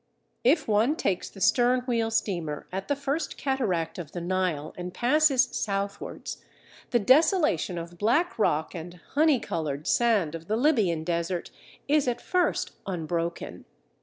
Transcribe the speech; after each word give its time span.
If 0.43 0.67
one 0.67 0.95
takes 0.95 1.29
the 1.29 1.39
sternwheel 1.39 2.09
steamer 2.11 2.65
at 2.71 2.87
the 2.87 2.95
First 2.95 3.37
Cataract 3.37 3.99
of 3.99 4.13
the 4.13 4.19
Nile 4.19 4.73
and 4.75 4.95
passes 4.95 5.49
southwards, 5.51 6.43
the 6.89 6.97
desolation 6.97 7.77
of 7.77 7.99
black 7.99 8.39
rock 8.39 8.73
and 8.73 8.95
"honey 9.13 9.39
coloured" 9.39 9.85
sand 9.85 10.33
of 10.33 10.47
the 10.47 10.57
Libyan 10.57 11.03
Desert 11.03 11.51
is 11.87 12.07
at 12.07 12.19
first 12.19 12.71
unbroken. 12.87 13.65